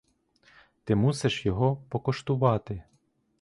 Ти 0.83 0.95
мусиш 0.95 1.45
його 1.45 1.75
покуштувати. 1.89 2.83